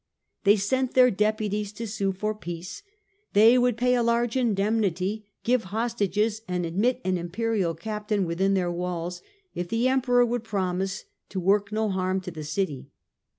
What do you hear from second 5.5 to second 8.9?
hostages, and admit an Imperial Captain within their